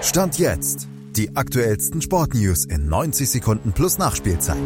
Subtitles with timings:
[0.00, 0.88] Stand jetzt.
[1.16, 4.56] Die aktuellsten Sportnews in 90 Sekunden plus Nachspielzeit.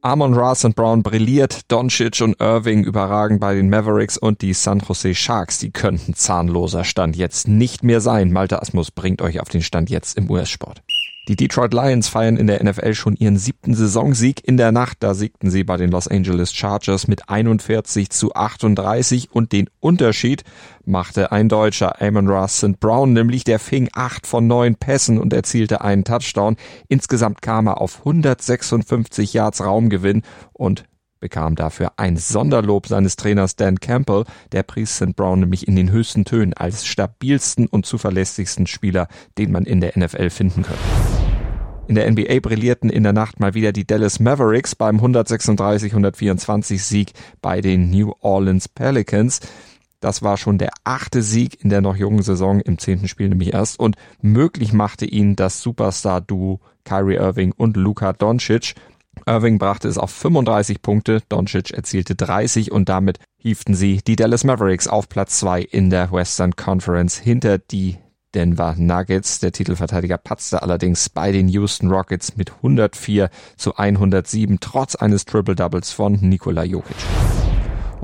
[0.00, 4.80] Amon Ross und Brown brilliert, Doncic und Irving überragen bei den Mavericks und die San
[4.80, 8.32] Jose Sharks, die könnten zahnloser Stand jetzt nicht mehr sein.
[8.32, 10.82] Malte Asmus bringt euch auf den Stand jetzt im US-Sport.
[11.26, 14.46] Die Detroit Lions feiern in der NFL schon ihren siebten Saisonsieg.
[14.46, 19.30] In der Nacht, da siegten sie bei den Los Angeles Chargers mit 41 zu 38
[19.32, 20.44] und den Unterschied
[20.84, 22.78] machte ein Deutscher, Amon Ross St.
[22.78, 26.56] Brown, nämlich der fing acht von neun Pässen und erzielte einen Touchdown.
[26.88, 30.22] Insgesamt kam er auf 156 Yards Raumgewinn
[30.52, 30.84] und
[31.24, 35.16] bekam dafür ein Sonderlob seines Trainers Dan Campbell, der pries St.
[35.16, 39.98] Brown nämlich in den höchsten Tönen als stabilsten und zuverlässigsten Spieler, den man in der
[39.98, 40.82] NFL finden könnte.
[41.88, 47.12] In der NBA brillierten in der Nacht mal wieder die Dallas Mavericks beim 136-124 Sieg
[47.40, 49.40] bei den New Orleans Pelicans.
[50.00, 53.54] Das war schon der achte Sieg in der noch jungen Saison, im zehnten Spiel nämlich
[53.54, 58.74] erst, und möglich machte ihn das Superstar-Duo Kyrie Irving und Luka Doncic.
[59.26, 64.44] Irving brachte es auf 35 Punkte, Doncic erzielte 30 und damit hieften sie die Dallas
[64.44, 67.96] Mavericks auf Platz 2 in der Western Conference hinter die
[68.34, 69.38] Denver Nuggets.
[69.38, 75.92] Der Titelverteidiger patzte allerdings bei den Houston Rockets mit 104 zu 107 trotz eines Triple-Doubles
[75.92, 76.96] von Nikola Jokic.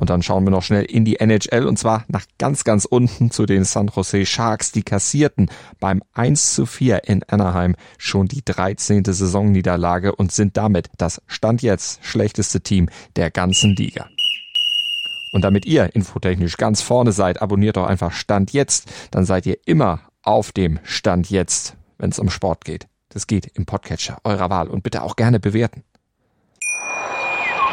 [0.00, 3.30] Und dann schauen wir noch schnell in die NHL und zwar nach ganz, ganz unten
[3.30, 4.72] zu den San Jose Sharks.
[4.72, 9.04] Die kassierten beim 1 zu 4 in Anaheim schon die 13.
[9.04, 14.08] Saisonniederlage und sind damit das Stand jetzt schlechteste Team der ganzen Liga.
[15.32, 18.90] Und damit ihr infotechnisch ganz vorne seid, abonniert doch einfach Stand jetzt.
[19.10, 22.88] Dann seid ihr immer auf dem Stand jetzt, wenn es um Sport geht.
[23.10, 25.84] Das geht im Podcatcher eurer Wahl und bitte auch gerne bewerten.